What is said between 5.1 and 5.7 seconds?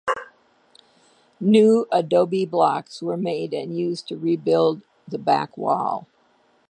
back